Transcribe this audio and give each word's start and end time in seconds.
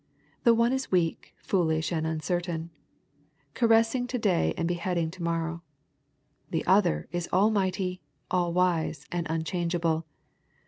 The 0.45 0.55
one 0.55 0.73
is 0.73 0.91
weak, 0.91 1.35
foolish, 1.43 1.91
and 1.91 2.07
uncertain; 2.07 2.71
caressing 3.53 4.07
to 4.07 4.17
day 4.17 4.51
and 4.57 4.67
beheading 4.67 5.11
to 5.11 5.21
morrow. 5.21 5.61
The 6.49 6.65
other 6.65 7.07
is 7.11 7.29
almighty, 7.31 8.01
all 8.31 8.51
wise, 8.51 9.05
and 9.11 9.27
unchangeable. 9.29 10.07